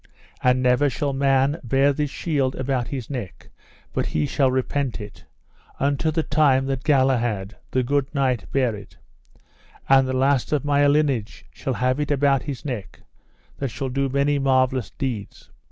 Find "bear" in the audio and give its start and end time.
1.63-1.93, 8.51-8.75